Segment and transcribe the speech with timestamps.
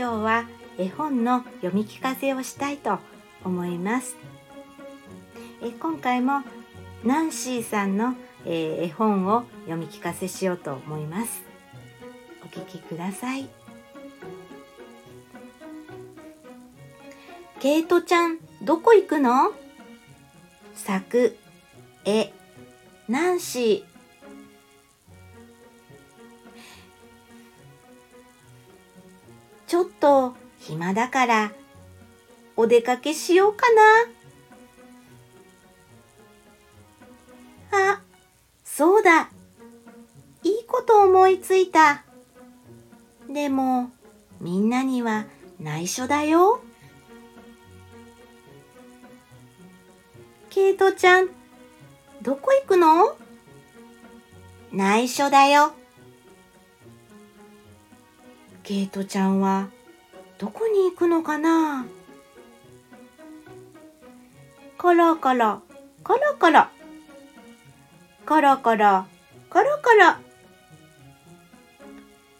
[0.00, 0.46] 今日は
[0.78, 3.00] 絵本の読み聞かせをしたいと
[3.44, 4.16] 思います。
[5.62, 6.40] え今回も
[7.04, 8.14] ナンシーさんの、
[8.46, 11.42] えー、絵本を読み聞かせしようと思います。
[12.42, 13.50] お聞きください。
[17.60, 19.52] ケイトちゃんどこ行くの？
[20.72, 21.36] 作
[22.06, 22.32] 絵。
[23.06, 23.89] ナンシー
[29.70, 31.52] ちょっと暇だから
[32.56, 33.66] お出かけしようか
[37.70, 37.92] な。
[37.92, 38.02] あ、
[38.64, 39.30] そうだ。
[40.42, 42.02] いいこと思いついた。
[43.28, 43.92] でも、
[44.40, 45.26] みんなには
[45.60, 46.60] 内緒だよ。
[50.48, 51.28] ケイトちゃん、
[52.22, 53.16] どこ行くの？
[54.72, 55.74] 内緒だよ。
[58.62, 59.68] ケイトちゃんは
[60.38, 61.86] どこに行くのかな？
[64.78, 65.62] コロコロ、
[66.04, 66.66] コロコロ。
[68.26, 69.04] コロコロ、
[69.50, 70.14] コロコロ。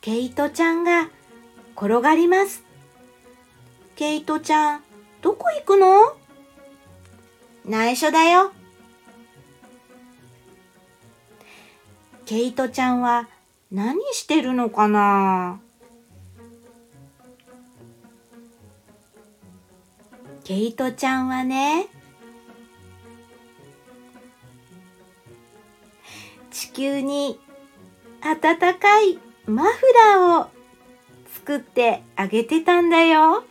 [0.00, 1.10] ケイトちゃんが
[1.76, 2.64] 転がります。
[3.94, 4.82] ケイトちゃん、
[5.20, 6.16] どこ行くの？
[7.64, 8.52] 内緒だよ。
[12.24, 13.28] ケイトちゃんは
[13.70, 15.60] 何してるのかな？
[20.44, 21.86] ケイトちゃんはね、
[26.50, 27.40] 地球に
[28.20, 29.70] 暖かいマフ
[30.14, 30.50] ラーを
[31.32, 33.44] 作ってあげてたんだよ。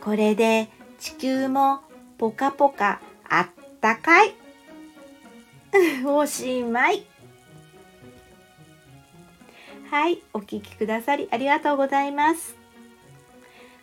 [0.00, 1.80] これで地球も
[2.16, 3.48] ポカポカあっ
[3.82, 4.34] たかい。
[6.06, 7.04] おしまい。
[9.90, 12.59] はい、お聴きくださりありがとうございます。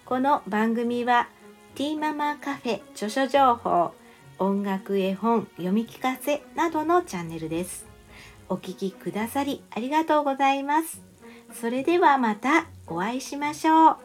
[0.08, 1.28] この番組は
[1.76, 3.92] ティーママカフェ著書情報
[4.40, 7.86] 音楽絵本読み聞かせなどのチャンネルです。
[8.48, 11.02] お聴きくださりありがとうございます。
[11.54, 13.98] それではまたお会いしましょう。